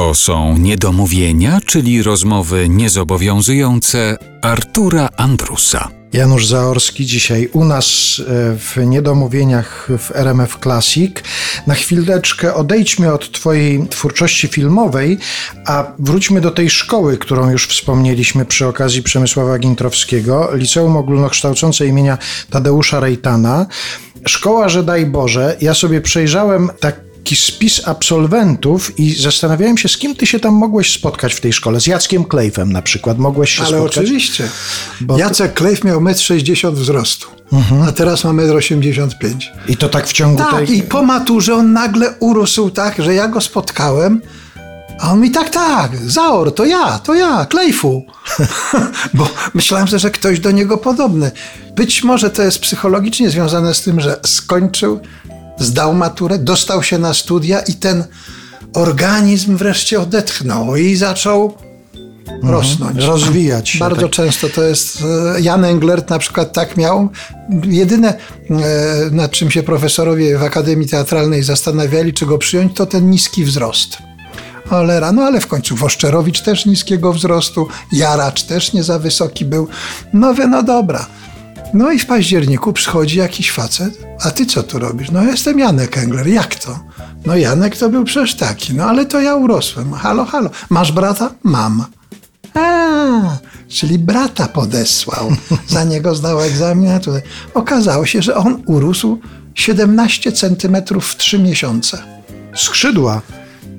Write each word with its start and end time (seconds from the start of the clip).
To 0.00 0.14
są 0.14 0.58
niedomówienia, 0.58 1.60
czyli 1.66 2.02
rozmowy 2.02 2.68
niezobowiązujące 2.68 4.16
Artura 4.42 5.08
Andrusa. 5.16 5.88
Janusz 6.12 6.46
Zaorski 6.46 7.06
dzisiaj 7.06 7.48
u 7.52 7.64
nas 7.64 7.86
e, 7.86 8.24
w 8.56 8.76
Niedomówieniach 8.86 9.88
w 9.98 10.16
RMF 10.16 10.58
Classic. 10.62 11.12
Na 11.66 11.74
chwileczkę 11.74 12.54
odejdźmy 12.54 13.12
od 13.12 13.32
Twojej 13.32 13.88
twórczości 13.88 14.48
filmowej, 14.48 15.18
a 15.66 15.92
wróćmy 15.98 16.40
do 16.40 16.50
tej 16.50 16.70
szkoły, 16.70 17.18
którą 17.18 17.50
już 17.50 17.66
wspomnieliśmy 17.66 18.44
przy 18.44 18.66
okazji 18.66 19.02
Przemysława 19.02 19.58
Gintrowskiego, 19.58 20.50
Liceum 20.54 20.96
Ogólnokształcące 20.96 21.86
imienia 21.86 22.18
Tadeusza 22.50 23.00
Rejtana. 23.00 23.66
Szkoła, 24.26 24.68
że 24.68 24.82
daj 24.82 25.06
Boże, 25.06 25.56
ja 25.60 25.74
sobie 25.74 26.00
przejrzałem 26.00 26.70
tak 26.80 27.09
taki 27.20 27.36
spis 27.36 27.88
absolwentów 27.88 28.98
i 28.98 29.14
zastanawiałem 29.14 29.78
się, 29.78 29.88
z 29.88 29.96
kim 29.96 30.14
ty 30.16 30.26
się 30.26 30.40
tam 30.40 30.54
mogłeś 30.54 30.92
spotkać 30.92 31.34
w 31.34 31.40
tej 31.40 31.52
szkole. 31.52 31.80
Z 31.80 31.86
Jackiem 31.86 32.24
Klejfem 32.24 32.72
na 32.72 32.82
przykład 32.82 33.18
mogłeś 33.18 33.50
się 33.50 33.62
Ale 33.62 33.78
spotkać? 33.78 33.98
oczywiście. 33.98 34.48
Bo 35.00 35.18
Jacek 35.18 35.54
Klejf 35.54 35.84
miał 35.84 36.00
1,60 36.00 36.68
m 36.68 36.74
wzrostu, 36.74 37.26
a 37.88 37.92
teraz 37.92 38.24
ma 38.24 38.30
1,85 38.30 39.06
m. 39.22 39.38
I 39.68 39.76
to 39.76 39.88
tak 39.88 40.06
w 40.06 40.12
ciągu 40.12 40.38
Tak, 40.38 40.66
tej... 40.66 40.78
i 40.78 40.82
po 40.82 41.02
maturze 41.02 41.54
on 41.54 41.72
nagle 41.72 42.14
urósł 42.20 42.70
tak, 42.70 43.02
że 43.02 43.14
ja 43.14 43.28
go 43.28 43.40
spotkałem, 43.40 44.20
a 45.00 45.12
on 45.12 45.20
mi 45.20 45.30
tak, 45.30 45.50
tak, 45.50 45.96
Zaor, 45.96 46.54
to 46.54 46.64
ja, 46.64 46.98
to 46.98 47.14
ja, 47.14 47.46
Klejfu. 47.46 48.04
Bo 49.14 49.28
myślałem, 49.54 49.86
że 49.86 50.10
ktoś 50.10 50.40
do 50.40 50.50
niego 50.50 50.78
podobny. 50.78 51.30
Być 51.76 52.04
może 52.04 52.30
to 52.30 52.42
jest 52.42 52.58
psychologicznie 52.58 53.30
związane 53.30 53.74
z 53.74 53.82
tym, 53.82 54.00
że 54.00 54.20
skończył, 54.26 55.00
zdał 55.60 55.94
maturę, 55.94 56.38
dostał 56.38 56.82
się 56.82 56.98
na 56.98 57.14
studia 57.14 57.60
i 57.60 57.74
ten 57.74 58.04
organizm 58.74 59.56
wreszcie 59.56 60.00
odetchnął 60.00 60.76
i 60.76 60.96
zaczął 60.96 61.54
rosnąć. 62.42 63.04
Rozwijać 63.04 63.68
się, 63.68 63.78
Bardzo 63.78 64.02
tak. 64.02 64.10
często 64.10 64.48
to 64.48 64.62
jest. 64.62 65.04
e, 65.36 65.40
Jan 65.40 65.64
Englert 65.64 66.10
na 66.10 66.18
przykład 66.18 66.52
tak 66.52 66.76
miał. 66.76 67.08
Jedyne, 67.64 68.14
e, 68.50 68.56
nad 69.10 69.30
czym 69.30 69.50
się 69.50 69.62
profesorowie 69.62 70.38
w 70.38 70.42
Akademii 70.42 70.88
Teatralnej 70.88 71.42
zastanawiali, 71.42 72.14
czy 72.14 72.26
go 72.26 72.38
przyjąć, 72.38 72.76
to 72.76 72.86
ten 72.86 73.10
niski 73.10 73.44
wzrost. 73.44 73.96
Cholera, 74.68 75.12
no 75.12 75.22
ale 75.22 75.40
w 75.40 75.46
końcu 75.46 75.76
Woszczerowicz 75.76 76.40
też 76.42 76.66
niskiego 76.66 77.12
wzrostu, 77.12 77.68
Jaracz 77.92 78.42
też 78.42 78.72
nie 78.72 78.82
za 78.82 78.98
wysoki 78.98 79.44
był. 79.44 79.68
No 80.12 80.34
wie, 80.34 80.46
no 80.46 80.62
dobra. 80.62 81.06
No 81.74 81.92
i 81.92 81.98
w 81.98 82.06
październiku 82.06 82.72
przychodzi 82.72 83.18
jakiś 83.18 83.52
facet, 83.52 83.98
a 84.24 84.30
ty 84.30 84.46
co 84.46 84.62
tu 84.62 84.78
robisz? 84.78 85.10
No 85.10 85.22
jestem 85.22 85.58
Janek 85.58 85.98
Engler, 85.98 86.28
jak 86.28 86.54
to? 86.54 86.78
No 87.26 87.36
Janek 87.36 87.76
to 87.76 87.88
był 87.88 88.04
przecież 88.04 88.34
taki, 88.34 88.74
no 88.74 88.84
ale 88.84 89.06
to 89.06 89.20
ja 89.20 89.34
urosłem. 89.36 89.92
Halo, 89.92 90.24
halo, 90.24 90.50
masz 90.70 90.92
brata? 90.92 91.30
Mam. 91.42 91.84
A, 92.54 93.36
czyli 93.68 93.98
brata 93.98 94.48
podesłał. 94.48 95.32
Za 95.68 95.84
niego 95.84 96.14
zdał 96.14 96.40
egzamin. 96.40 96.90
a 96.90 97.00
tutaj. 97.00 97.22
Okazało 97.54 98.06
się, 98.06 98.22
że 98.22 98.34
on 98.34 98.62
urósł 98.66 99.18
17 99.54 100.32
centymetrów 100.32 101.06
w 101.06 101.16
3 101.16 101.38
miesiące. 101.38 101.98
Skrzydła. 102.56 103.20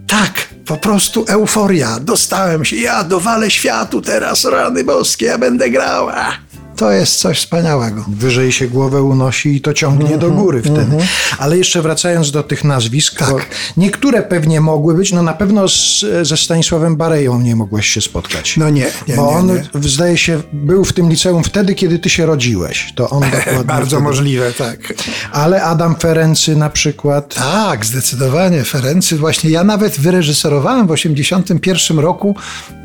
Tak, 0.08 0.48
po 0.66 0.78
prostu 0.78 1.26
euforia. 1.28 2.00
Dostałem 2.00 2.66
się, 2.66 2.76
ja 2.76 3.04
dowalę 3.04 3.52
światu 3.52 4.02
teraz, 4.02 4.46
rany 4.46 4.84
boskie, 4.84 5.26
ja 5.26 5.38
będę 5.38 5.70
grała. 5.70 6.34
To 6.82 6.92
jest 6.92 7.20
coś 7.20 7.38
wspaniałego. 7.38 8.06
Wyżej 8.08 8.52
się 8.52 8.68
głowę 8.68 9.04
unosi 9.04 9.56
i 9.56 9.62
to 9.62 9.74
ciągnie 9.74 10.18
do 10.18 10.32
góry 10.32 10.62
wtedy. 10.62 10.98
Ale 11.38 11.58
jeszcze 11.58 11.82
wracając 11.82 12.32
do 12.32 12.44
tych 12.44 12.64
nazwisk, 12.64 13.20
Tak. 13.20 13.48
niektóre 13.78 14.22
pewnie 14.24 14.62
mogły 14.62 14.94
być, 14.94 15.12
no 15.12 15.24
na 15.24 15.34
pewno 15.34 15.68
z, 15.70 16.06
ze 16.22 16.38
Stanisławem 16.38 16.96
Bareją 16.96 17.42
nie 17.42 17.56
mogłeś 17.56 17.88
się 17.88 18.02
spotkać. 18.02 18.58
No 18.58 18.70
nie, 18.70 18.86
nie, 19.08 19.16
Bo 19.16 19.22
nie, 19.32 19.38
on, 19.38 19.48
nie. 19.48 19.90
zdaje 19.90 20.18
się, 20.18 20.42
był 20.54 20.86
w 20.86 20.94
tym 20.94 21.10
liceum 21.10 21.44
wtedy, 21.44 21.76
kiedy 21.76 22.00
ty 22.00 22.10
się 22.10 22.26
rodziłeś. 22.26 22.94
To 22.96 23.10
on 23.10 23.22
dokładnie 23.32 23.64
Bardzo 23.74 23.88
wtedy. 23.88 24.02
możliwe, 24.04 24.52
tak. 24.54 24.94
Ale 25.32 25.64
Adam 25.64 25.96
Ferency 25.96 26.56
na 26.56 26.70
przykład. 26.70 27.36
Tak, 27.36 27.86
zdecydowanie. 27.86 28.64
Ferency. 28.64 29.18
Właśnie 29.18 29.50
ja 29.50 29.64
nawet 29.64 30.00
wyreżyserowałem 30.00 30.88
w 30.88 30.92
81 30.92 32.00
roku 32.00 32.36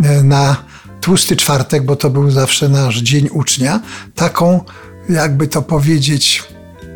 e, 0.04 0.22
na 0.22 0.56
Tłusty 1.06 1.36
Czwartek, 1.36 1.84
bo 1.84 1.96
to 1.96 2.10
był 2.10 2.30
zawsze 2.30 2.68
nasz 2.68 2.96
Dzień 2.96 3.28
Ucznia, 3.32 3.80
taką, 4.14 4.60
jakby 5.08 5.48
to 5.48 5.62
powiedzieć, 5.62 6.42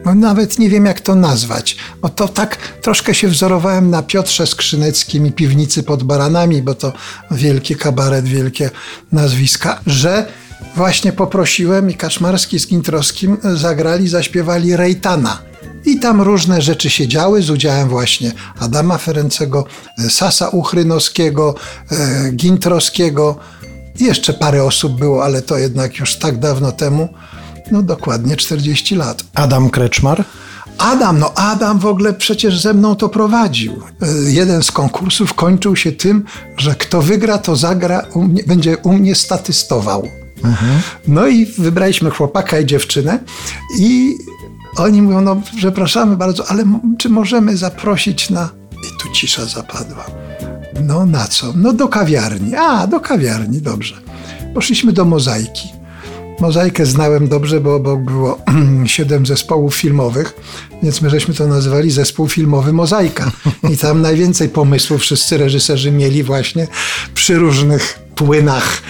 no 0.04 0.14
nawet 0.14 0.58
nie 0.58 0.70
wiem 0.70 0.86
jak 0.86 1.00
to 1.00 1.14
nazwać, 1.14 1.76
bo 2.02 2.08
to 2.08 2.28
tak 2.28 2.56
troszkę 2.82 3.14
się 3.14 3.28
wzorowałem 3.28 3.90
na 3.90 4.02
Piotrze 4.02 4.46
Skrzyneckim 4.46 5.26
i 5.26 5.32
Piwnicy 5.32 5.82
pod 5.82 6.02
Baranami, 6.02 6.62
bo 6.62 6.74
to 6.74 6.92
wielki 7.30 7.76
kabaret, 7.76 8.24
wielkie 8.24 8.70
nazwiska, 9.12 9.80
że 9.86 10.26
właśnie 10.76 11.12
poprosiłem 11.12 11.90
i 11.90 11.94
Kaczmarski 11.94 12.58
z 12.58 12.66
Gintrowskim 12.66 13.36
zagrali, 13.54 14.08
zaśpiewali 14.08 14.76
Rejtana. 14.76 15.38
I 15.84 16.00
tam 16.00 16.20
różne 16.20 16.62
rzeczy 16.62 16.90
się 16.90 17.08
działy 17.08 17.42
z 17.42 17.50
udziałem 17.50 17.88
właśnie 17.88 18.32
Adama 18.58 18.98
Ferencego, 18.98 19.64
Sasa 20.08 20.48
Uchrynowskiego, 20.48 21.54
e, 21.90 22.30
Gintrowskiego. 22.32 23.38
Jeszcze 24.00 24.32
parę 24.32 24.64
osób 24.64 24.98
było, 24.98 25.24
ale 25.24 25.42
to 25.42 25.58
jednak 25.58 25.98
już 25.98 26.16
tak 26.16 26.38
dawno 26.38 26.72
temu, 26.72 27.08
no 27.70 27.82
dokładnie 27.82 28.36
40 28.36 28.94
lat. 28.96 29.24
Adam 29.34 29.70
Kreczmar. 29.70 30.24
Adam, 30.78 31.18
no 31.18 31.32
Adam 31.34 31.78
w 31.78 31.86
ogóle 31.86 32.12
przecież 32.12 32.60
ze 32.60 32.74
mną 32.74 32.96
to 32.96 33.08
prowadził. 33.08 33.72
E, 34.02 34.30
Jeden 34.30 34.62
z 34.62 34.70
konkursów 34.70 35.34
kończył 35.34 35.76
się 35.76 35.92
tym, 35.92 36.24
że 36.56 36.74
kto 36.74 37.02
wygra, 37.02 37.38
to 37.38 37.56
zagra, 37.56 38.06
u 38.14 38.22
mnie, 38.22 38.42
będzie 38.46 38.76
u 38.76 38.92
mnie 38.92 39.14
statystował. 39.14 40.08
No 41.08 41.26
i 41.26 41.46
wybraliśmy 41.46 42.10
chłopaka 42.10 42.58
i 42.58 42.66
dziewczynę 42.66 43.18
i 43.78 44.14
oni 44.76 45.02
mówią, 45.02 45.20
no 45.20 45.36
przepraszamy 45.56 46.16
bardzo, 46.16 46.46
ale 46.50 46.64
czy 46.98 47.08
możemy 47.08 47.56
zaprosić 47.56 48.30
na... 48.30 48.48
I 48.72 49.02
tu 49.02 49.12
cisza 49.12 49.44
zapadła. 49.44 50.06
No 50.80 51.06
na 51.06 51.26
co? 51.26 51.52
No 51.56 51.72
do 51.72 51.88
kawiarni. 51.88 52.54
A, 52.54 52.86
do 52.86 53.00
kawiarni, 53.00 53.60
dobrze. 53.60 53.94
Poszliśmy 54.54 54.92
do 54.92 55.04
mozaiki. 55.04 55.68
Mozaikę 56.40 56.86
znałem 56.86 57.28
dobrze, 57.28 57.60
bo 57.60 57.74
obok 57.74 58.00
było 58.00 58.38
siedem 58.86 59.26
zespołów 59.26 59.76
filmowych, 59.76 60.34
więc 60.82 61.00
my 61.02 61.10
żeśmy 61.10 61.34
to 61.34 61.46
nazywali 61.46 61.90
zespół 61.90 62.28
filmowy 62.28 62.72
Mozaika. 62.72 63.30
I 63.70 63.76
tam 63.76 64.02
najwięcej 64.02 64.48
pomysłów 64.48 65.00
wszyscy 65.00 65.38
reżyserzy 65.38 65.92
mieli 65.92 66.22
właśnie 66.22 66.66
przy 67.14 67.34
różnych 67.34 67.98
płynach, 68.14 68.82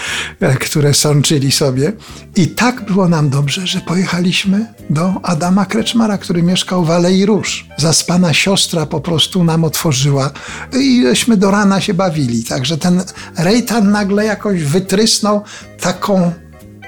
które 0.61 0.95
sączyli 0.95 1.53
sobie. 1.53 1.93
I 2.37 2.49
tak 2.49 2.85
było 2.85 3.09
nam 3.09 3.31
dobrze, 3.31 3.67
że 3.67 3.81
pojechaliśmy 3.81 4.67
do 4.91 5.15
Adama 5.23 5.67
Kreczmara, 5.67 6.19
który 6.19 6.43
mieszkał 6.43 6.85
w 6.85 6.91
Alei 6.91 7.27
Róż. 7.27 7.67
Zaspana 7.77 8.33
siostra 8.33 8.87
po 8.87 9.01
prostu 9.01 9.45
nam 9.45 9.65
otworzyła 9.65 10.31
i 10.81 11.03
żeśmy 11.03 11.37
do 11.37 11.51
rana 11.51 11.81
się 11.81 11.95
bawili. 11.95 12.45
Także 12.45 12.79
ten 12.79 13.03
Rejtan 13.39 13.91
nagle 13.91 14.25
jakoś 14.25 14.63
wytrysnął 14.63 15.43
taką 15.81 16.33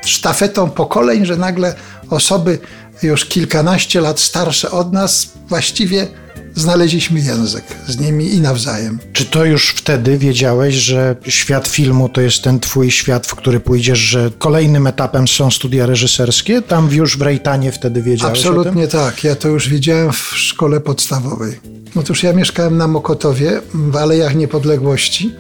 sztafetą 0.04 0.70
pokoleń, 0.70 1.26
że 1.26 1.36
nagle 1.36 1.74
osoby 2.10 2.58
już 3.02 3.24
kilkanaście 3.24 4.00
lat 4.00 4.20
starsze 4.20 4.70
od 4.70 4.92
nas 4.92 5.32
właściwie 5.48 6.08
znaleźliśmy 6.54 7.20
język 7.20 7.64
z 7.88 7.98
nimi 7.98 8.34
i 8.34 8.40
nawzajem. 8.40 8.98
Czy 9.12 9.24
to 9.24 9.44
już 9.44 9.68
wtedy 9.68 10.18
wiedziałeś, 10.18 10.74
że 10.74 11.16
świat 11.26 11.68
filmu 11.68 12.08
to 12.08 12.20
jest 12.20 12.42
ten 12.42 12.60
twój 12.60 12.90
świat, 12.90 13.26
w 13.26 13.34
który 13.34 13.60
pójdziesz, 13.60 13.98
że 13.98 14.30
kolejnym 14.38 14.86
etapem 14.86 15.28
są 15.28 15.50
studia 15.50 15.86
reżyserskie? 15.86 16.62
Tam 16.62 16.88
już 16.92 17.18
w 17.18 17.22
Rejtanie 17.22 17.72
wtedy 17.72 18.02
wiedziałeś? 18.02 18.38
Absolutnie 18.38 18.88
tak. 18.88 19.24
Ja 19.24 19.36
to 19.36 19.48
już 19.48 19.68
wiedziałem 19.68 20.12
w 20.12 20.16
szkole 20.16 20.80
podstawowej. 20.80 21.60
Otóż 21.94 22.22
ja 22.22 22.32
mieszkałem 22.32 22.76
na 22.76 22.88
Mokotowie 22.88 23.60
w 23.74 23.96
Alejach 23.96 24.34
Niepodległości 24.34 25.34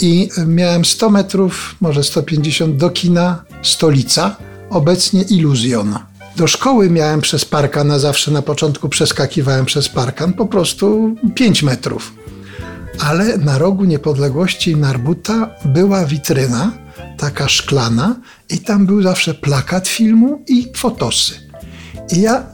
i 0.00 0.28
miałem 0.46 0.84
100 0.84 1.10
metrów, 1.10 1.76
może 1.80 2.04
150 2.04 2.76
do 2.76 2.90
kina 2.90 3.44
Stolica, 3.62 4.36
obecnie 4.70 5.22
Iluzjon. 5.22 5.98
Do 6.36 6.46
szkoły 6.46 6.90
miałem 6.90 7.20
przez 7.20 7.44
parkan, 7.44 7.88
na 7.88 7.98
zawsze 7.98 8.30
na 8.30 8.42
początku 8.42 8.88
przeskakiwałem 8.88 9.66
przez 9.66 9.88
parkan, 9.88 10.32
po 10.32 10.46
prostu 10.46 11.14
5 11.34 11.62
metrów. 11.62 12.12
Ale 12.98 13.38
na 13.38 13.58
rogu 13.58 13.84
Niepodległości 13.84 14.76
Narbuta 14.76 15.50
była 15.64 16.04
witryna, 16.04 16.72
taka 17.18 17.48
szklana, 17.48 18.16
i 18.50 18.58
tam 18.58 18.86
był 18.86 19.02
zawsze 19.02 19.34
plakat 19.34 19.88
filmu 19.88 20.44
i 20.48 20.72
fotosy. 20.76 21.34
I 22.12 22.20
ja 22.20 22.46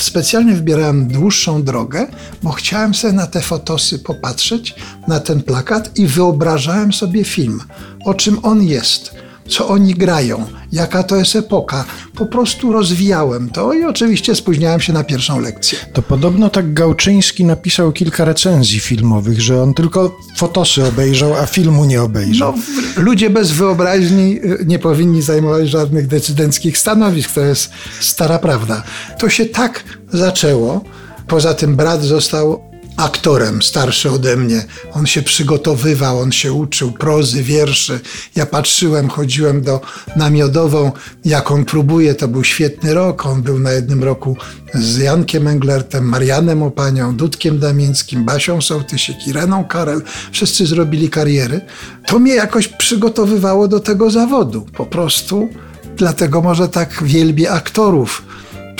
specjalnie 0.00 0.54
wybierałem 0.54 1.08
dłuższą 1.08 1.62
drogę, 1.62 2.06
bo 2.42 2.50
chciałem 2.50 2.94
sobie 2.94 3.12
na 3.12 3.26
te 3.26 3.40
fotosy 3.40 3.98
popatrzeć, 3.98 4.74
na 5.08 5.20
ten 5.20 5.42
plakat 5.42 5.98
i 5.98 6.06
wyobrażałem 6.06 6.92
sobie 6.92 7.24
film, 7.24 7.60
o 8.04 8.14
czym 8.14 8.38
on 8.42 8.62
jest. 8.62 9.21
Co 9.48 9.68
oni 9.68 9.94
grają, 9.94 10.46
jaka 10.72 11.02
to 11.02 11.16
jest 11.16 11.36
epoka. 11.36 11.84
Po 12.14 12.26
prostu 12.26 12.72
rozwijałem 12.72 13.50
to 13.50 13.72
i 13.72 13.84
oczywiście 13.84 14.34
spóźniałem 14.34 14.80
się 14.80 14.92
na 14.92 15.04
pierwszą 15.04 15.40
lekcję. 15.40 15.78
To 15.92 16.02
podobno 16.02 16.50
tak 16.50 16.74
Gałczyński 16.74 17.44
napisał 17.44 17.92
kilka 17.92 18.24
recenzji 18.24 18.80
filmowych, 18.80 19.40
że 19.40 19.62
on 19.62 19.74
tylko 19.74 20.18
fotosy 20.36 20.86
obejrzał, 20.86 21.34
a 21.34 21.46
filmu 21.46 21.84
nie 21.84 22.02
obejrzał. 22.02 22.54
No, 22.56 23.02
ludzie 23.02 23.30
bez 23.30 23.50
wyobraźni 23.50 24.36
y, 24.44 24.64
nie 24.66 24.78
powinni 24.78 25.22
zajmować 25.22 25.68
żadnych 25.68 26.06
decydenckich 26.06 26.78
stanowisk. 26.78 27.32
To 27.32 27.40
jest 27.40 27.70
stara 28.00 28.38
prawda. 28.38 28.82
To 29.18 29.28
się 29.28 29.46
tak 29.46 29.84
zaczęło. 30.12 30.84
Poza 31.26 31.54
tym 31.54 31.76
brat 31.76 32.02
został 32.02 32.71
aktorem 32.96 33.62
starszy 33.62 34.10
ode 34.10 34.36
mnie. 34.36 34.64
On 34.92 35.06
się 35.06 35.22
przygotowywał, 35.22 36.18
on 36.18 36.32
się 36.32 36.52
uczył 36.52 36.92
prozy, 36.92 37.42
wierszy. 37.42 38.00
Ja 38.36 38.46
patrzyłem, 38.46 39.08
chodziłem 39.08 39.62
do 39.62 39.80
namiodową, 40.16 40.92
jak 41.24 41.50
on 41.50 41.64
próbuje. 41.64 42.14
To 42.14 42.28
był 42.28 42.44
świetny 42.44 42.94
rok. 42.94 43.26
On 43.26 43.42
był 43.42 43.58
na 43.58 43.72
jednym 43.72 44.04
roku 44.04 44.36
z 44.74 44.98
Jankiem 44.98 45.48
Englertem, 45.48 46.04
Marianem 46.04 46.62
Opanią, 46.62 47.16
Dudkiem 47.16 47.58
Damińskim, 47.58 48.24
Basią 48.24 48.60
Sołtysik, 48.60 49.26
Ireną 49.26 49.64
Karel. 49.64 50.02
Wszyscy 50.32 50.66
zrobili 50.66 51.10
kariery. 51.10 51.60
To 52.06 52.18
mnie 52.18 52.34
jakoś 52.34 52.68
przygotowywało 52.68 53.68
do 53.68 53.80
tego 53.80 54.10
zawodu. 54.10 54.66
Po 54.76 54.86
prostu 54.86 55.48
dlatego 55.96 56.42
może 56.42 56.68
tak 56.68 57.04
wielbię 57.04 57.50
aktorów 57.50 58.22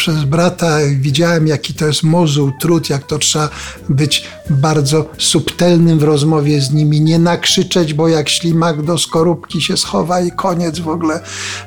przez 0.02 0.25
brata 0.25 0.78
widziałem, 1.00 1.46
jaki 1.46 1.75
to 1.75 1.87
jest 1.87 2.02
mozuł, 2.02 2.52
trud, 2.60 2.90
jak 2.90 3.06
to 3.06 3.19
trzeba 3.19 3.49
być 3.88 4.25
bardzo 4.50 5.10
subtelnym 5.19 5.99
w 5.99 6.02
rozmowie 6.02 6.60
z 6.60 6.70
nimi, 6.70 7.00
nie 7.00 7.19
nakrzyczeć, 7.19 7.94
bo 7.94 8.08
jak 8.08 8.28
ślimak 8.28 8.82
do 8.82 8.99
skorupki 8.99 9.60
się 9.60 9.76
schowa 9.76 10.20
i 10.20 10.31
koniec 10.31 10.78
w 10.78 10.88
ogóle 10.88 11.20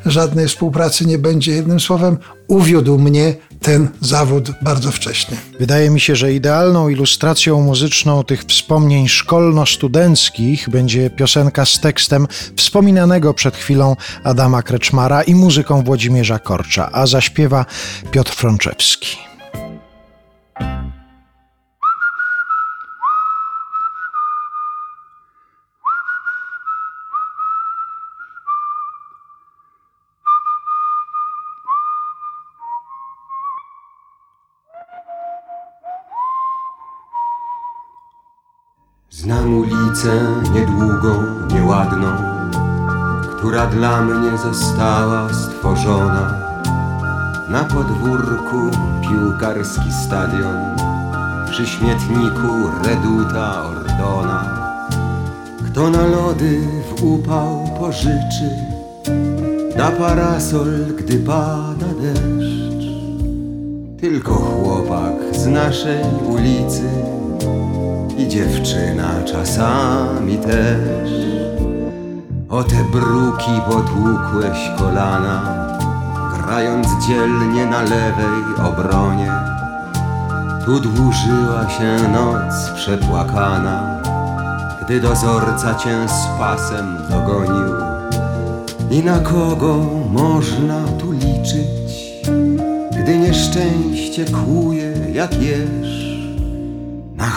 żadnej 0.05 0.47
współpracy 0.47 1.05
nie 1.05 1.17
będzie. 1.17 1.51
Jednym 1.51 1.79
słowem, 1.79 2.17
uwiódł 2.47 2.99
mnie 2.99 3.35
ten 3.65 3.89
zawód 4.01 4.51
bardzo 4.61 4.91
wcześnie. 4.91 5.37
Wydaje 5.59 5.89
mi 5.89 5.99
się, 5.99 6.15
że 6.15 6.33
idealną 6.33 6.89
ilustracją 6.89 7.61
muzyczną 7.61 8.23
tych 8.23 8.43
wspomnień 8.43 9.07
szkolno-studenckich 9.07 10.69
będzie 10.69 11.09
piosenka 11.09 11.65
z 11.65 11.79
tekstem 11.79 12.27
wspominanego 12.55 13.33
przed 13.33 13.55
chwilą 13.55 13.95
Adama 14.23 14.63
Kreczmara 14.63 15.23
i 15.23 15.35
muzyką 15.35 15.83
Włodzimierza 15.83 16.39
Korcza, 16.39 16.89
a 16.91 17.07
zaśpiewa 17.07 17.65
Piotr 18.11 18.31
Frączewski. 18.31 19.17
Znam 39.25 39.57
ulicę 39.57 40.41
niedługą, 40.53 41.23
nieładną, 41.53 42.07
która 43.37 43.67
dla 43.67 44.01
mnie 44.01 44.37
została 44.37 45.33
stworzona. 45.33 46.33
Na 47.49 47.63
podwórku 47.63 48.57
piłkarski 49.01 49.91
stadion, 50.05 50.57
przy 51.51 51.65
śmietniku 51.65 52.47
reduta 52.83 53.63
Ordona. 53.63 54.69
Kto 55.67 55.89
na 55.89 56.05
lody 56.07 56.61
w 56.89 57.03
upał 57.03 57.69
pożyczy, 57.79 58.49
da 59.77 59.91
parasol, 59.91 60.85
gdy 60.97 61.17
pada 61.19 61.87
deszcz. 62.01 62.85
Tylko 64.01 64.33
chłopak 64.33 65.35
z 65.35 65.47
naszej 65.47 66.03
ulicy 66.27 66.89
i 68.17 68.27
dziewczyna 68.27 69.23
czasami 69.25 70.37
też. 70.37 71.09
O 72.49 72.63
te 72.63 72.83
bruki 72.91 73.51
potłukłeś 73.67 74.71
kolana, 74.77 75.41
grając 76.37 76.87
dzielnie 77.07 77.65
na 77.65 77.81
lewej 77.81 78.67
obronie. 78.69 79.31
Tu 80.65 80.79
dłużyła 80.79 81.69
się 81.69 82.09
noc 82.13 82.69
przepłakana, 82.75 84.01
gdy 84.85 85.01
dozorca 85.01 85.75
cię 85.75 86.07
z 86.07 86.39
pasem 86.39 86.97
dogonił. 87.09 87.75
I 88.91 89.03
na 89.03 89.19
kogo 89.19 89.75
można 90.11 90.83
tu 90.99 91.11
liczyć, 91.11 92.21
gdy 93.01 93.17
nieszczęście 93.17 94.25
kłuje 94.25 94.93
jak 95.13 95.41
jeż? 95.41 96.04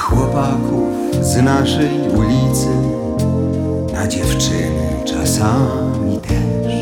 Chłopaków 0.09 0.89
z 1.21 1.43
naszej 1.43 1.91
ulicy, 2.17 2.69
na 3.93 4.09
dziewczyny 4.09 5.03
czasami 5.05 6.19
też. 6.19 6.73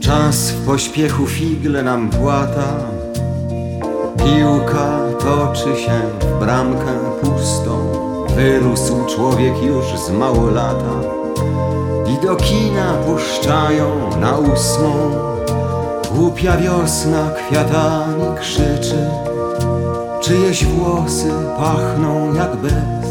Czas 0.00 0.50
w 0.50 0.66
pośpiechu 0.66 1.26
figle 1.26 1.82
nam 1.82 2.10
płata, 2.10 2.76
piłka 4.16 4.98
toczy 5.20 5.80
się 5.80 6.00
w 6.20 6.38
bramkę 6.40 6.92
pustą. 7.22 7.92
Wyrósł 8.36 9.06
człowiek 9.06 9.62
już 9.62 9.86
z 10.06 10.10
mało 10.10 10.50
lata 10.50 11.00
i 12.06 12.26
do 12.26 12.36
kina 12.36 12.94
puszczają 13.06 14.18
na 14.20 14.38
ósmą. 14.38 15.10
Głupia 16.14 16.56
wiosna 16.56 17.30
kwiatami 17.30 18.24
krzyczy. 18.40 19.10
Czyjeś 20.20 20.64
włosy 20.64 21.30
pachną 21.56 22.34
jak 22.34 22.56
bez? 22.56 23.08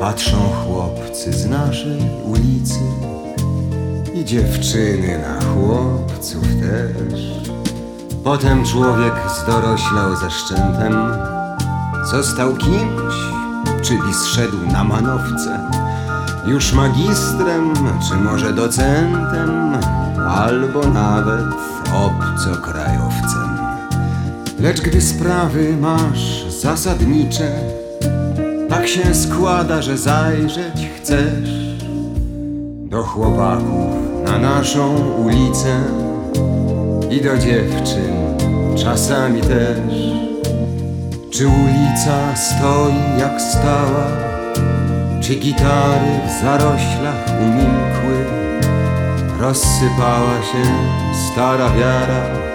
Patrzą 0.00 0.36
chłopcy 0.36 1.32
z 1.32 1.46
naszej 1.46 2.00
ulicy 2.24 2.80
I 4.14 4.24
dziewczyny 4.24 5.18
na 5.18 5.46
chłopców 5.46 6.42
też. 6.42 7.20
Potem 8.24 8.64
człowiek 8.64 9.12
zdoroślał 9.42 10.16
ze 10.16 10.30
szczętem 10.30 10.94
Został 12.10 12.56
kimś, 12.56 13.14
czyli 13.82 14.14
zszedł 14.14 14.66
na 14.72 14.84
manowce? 14.84 15.70
Już 16.46 16.72
magistrem, 16.72 17.74
czy 18.08 18.16
może 18.16 18.52
docentem? 18.52 19.78
Albo 20.28 20.86
nawet 20.86 21.44
obcokrajowcem 21.92 23.47
Lecz 24.60 24.80
gdy 24.80 25.00
sprawy 25.00 25.76
masz 25.80 26.44
zasadnicze, 26.50 27.50
tak 28.68 28.88
się 28.88 29.14
składa, 29.14 29.82
że 29.82 29.98
zajrzeć 29.98 30.90
chcesz 30.96 31.76
do 32.90 33.02
chłopaków 33.02 33.94
na 34.24 34.38
naszą 34.38 34.96
ulicę 35.14 35.80
i 37.10 37.20
do 37.20 37.38
dziewczyn 37.38 38.36
czasami 38.76 39.40
też. 39.40 39.94
Czy 41.30 41.46
ulica 41.46 42.36
stoi 42.36 43.18
jak 43.18 43.40
stała, 43.40 44.06
czy 45.20 45.34
gitary 45.34 46.10
w 46.26 46.42
zaroślach 46.42 47.26
umilkły, 47.42 48.24
rozsypała 49.40 50.42
się 50.42 50.64
stara 51.32 51.70
wiara. 51.70 52.47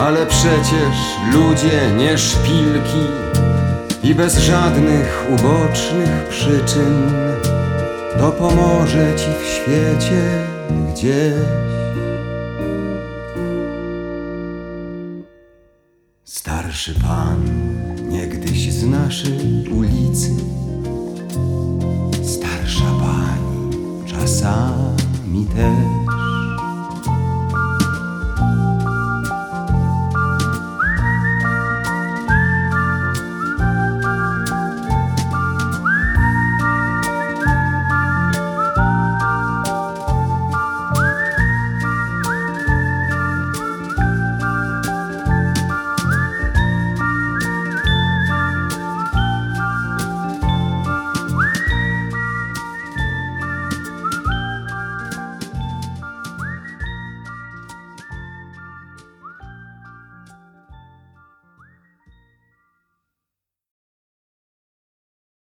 Ale 0.00 0.26
przecież 0.26 0.96
ludzie 1.32 1.94
nie 1.96 2.18
szpilki 2.18 3.06
i 4.02 4.14
bez 4.14 4.38
żadnych 4.38 5.26
ubocznych 5.30 6.28
przyczyn 6.30 7.12
to 8.18 8.32
pomoże 8.32 9.14
ci 9.16 9.26
w 9.42 9.46
świecie 9.46 10.46
gdzieś. 10.92 11.34
Starszy 16.24 16.94
pan 16.94 17.42
niegdyś 18.08 18.72
z 18.72 18.86
naszej 18.86 19.68
ulicy, 19.72 20.30
starsza 22.22 22.90
pani 23.00 23.70
czasami 24.06 25.46
też. 25.46 26.07